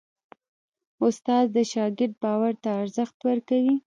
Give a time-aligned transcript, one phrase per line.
[1.05, 3.75] استاد د شاګرد باور ته ارزښت ورکوي.